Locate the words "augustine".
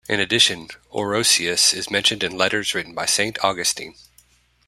3.43-3.93